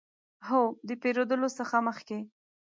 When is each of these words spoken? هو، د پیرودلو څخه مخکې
هو، 0.47 0.61
د 0.87 0.89
پیرودلو 1.01 1.49
څخه 1.57 1.75
مخکې 1.87 2.19